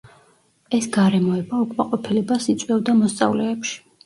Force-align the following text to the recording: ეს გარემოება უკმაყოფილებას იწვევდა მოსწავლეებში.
ეს 0.77 0.87
გარემოება 0.95 1.59
უკმაყოფილებას 1.67 2.49
იწვევდა 2.55 2.97
მოსწავლეებში. 3.05 3.79